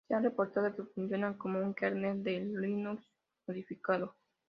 Se 0.07 0.15
ha 0.15 0.19
reportado 0.19 0.75
que 0.75 0.81
funcionará 0.95 1.37
con 1.37 1.55
un 1.55 1.75
kernel 1.75 2.23
de 2.23 2.39
Linux 2.39 3.05
modificado. 3.45 4.15